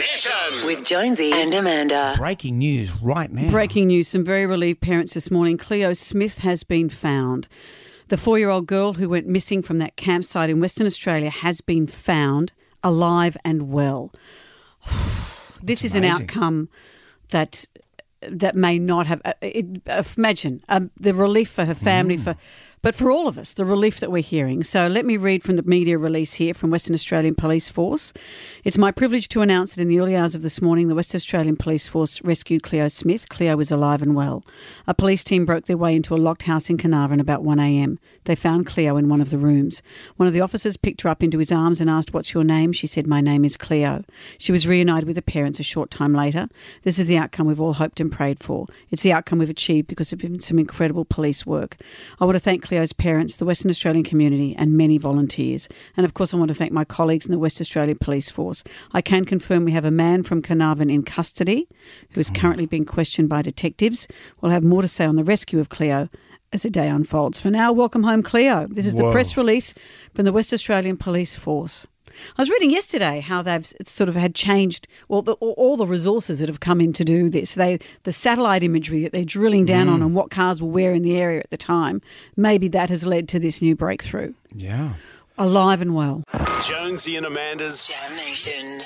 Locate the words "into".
35.94-36.14, 41.22-41.38